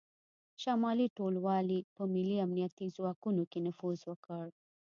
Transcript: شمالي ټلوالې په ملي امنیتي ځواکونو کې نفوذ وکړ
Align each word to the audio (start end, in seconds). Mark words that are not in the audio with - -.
شمالي 0.61 1.07
ټلوالې 1.17 1.79
په 1.95 2.03
ملي 2.13 2.37
امنیتي 2.45 2.85
ځواکونو 2.97 3.41
کې 3.51 3.59
نفوذ 3.67 3.99
وکړ 4.09 4.45